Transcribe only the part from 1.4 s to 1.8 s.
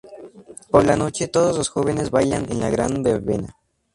los